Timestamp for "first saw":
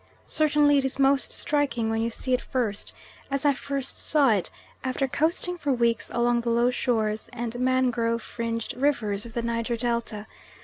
3.53-4.29